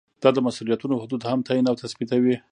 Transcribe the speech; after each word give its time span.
دا 0.23 0.29
د 0.33 0.37
مسؤلیتونو 0.47 1.01
حدود 1.03 1.21
هم 1.31 1.39
تعین 1.47 1.65
او 1.69 1.75
تثبیتوي. 1.81 2.35